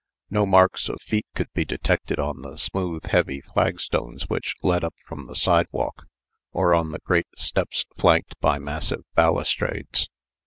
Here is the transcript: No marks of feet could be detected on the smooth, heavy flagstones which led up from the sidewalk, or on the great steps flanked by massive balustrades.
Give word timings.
No 0.31 0.47
marks 0.47 0.89
of 0.89 0.99
feet 1.03 1.27
could 1.35 1.53
be 1.53 1.63
detected 1.63 2.17
on 2.17 2.41
the 2.41 2.57
smooth, 2.57 3.05
heavy 3.05 3.39
flagstones 3.39 4.27
which 4.27 4.55
led 4.63 4.83
up 4.83 4.95
from 5.05 5.25
the 5.25 5.35
sidewalk, 5.35 6.07
or 6.51 6.73
on 6.73 6.89
the 6.89 6.97
great 7.01 7.27
steps 7.37 7.85
flanked 7.99 8.33
by 8.39 8.57
massive 8.57 9.05
balustrades. 9.13 10.09